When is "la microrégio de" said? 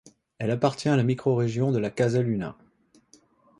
0.97-1.77